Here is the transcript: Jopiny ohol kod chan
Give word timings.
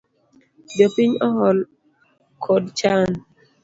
Jopiny 0.77 1.13
ohol 1.27 1.57
kod 2.43 2.63
chan 2.77 3.09